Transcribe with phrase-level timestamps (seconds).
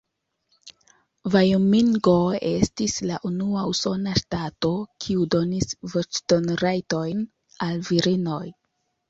[1.33, 2.13] Vajomingo
[2.51, 4.73] estis la unua usona ŝtato,
[5.05, 7.23] kiu donis voĉdon-rajtojn
[7.69, 8.43] al virinoj.